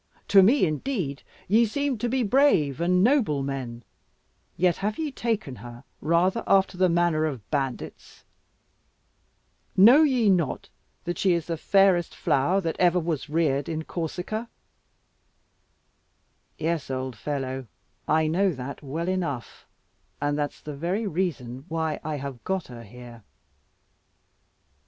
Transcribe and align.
To 0.29 0.41
me, 0.41 0.65
indeed, 0.65 1.21
ye 1.47 1.63
seem 1.67 1.99
to 1.99 2.09
be 2.09 2.23
brave 2.23 2.81
and 2.81 3.03
noble 3.03 3.43
men, 3.43 3.83
yet 4.57 4.77
have 4.77 4.97
ye 4.97 5.11
taken 5.11 5.57
her 5.57 5.83
rather 6.01 6.43
after 6.47 6.75
the 6.75 6.89
manner 6.89 7.25
of 7.25 7.47
bandits. 7.51 8.23
Know 9.77 10.01
ye 10.01 10.27
not 10.27 10.69
that 11.03 11.19
she 11.19 11.33
is 11.33 11.45
the 11.45 11.55
fairest 11.55 12.15
flower 12.15 12.59
that 12.61 12.79
ever 12.79 12.99
was 12.99 13.29
reared 13.29 13.69
in 13.69 13.83
Corsica?" 13.83 14.49
"Yes, 16.57 16.89
old 16.89 17.15
fellow, 17.15 17.67
I 18.07 18.25
know 18.25 18.53
that 18.53 18.81
well 18.81 19.07
enough; 19.07 19.67
and 20.19 20.35
that's 20.35 20.61
the 20.61 20.73
very 20.73 21.05
reason 21.05 21.65
why 21.67 21.99
I 22.03 22.15
have 22.15 22.43
got 22.43 22.65
her 22.69 22.81
here." 22.81 23.21